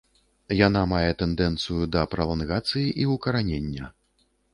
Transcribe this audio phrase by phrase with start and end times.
[0.67, 3.91] Яна мае тэндэнцыю да пралангацыі і ўкаранення.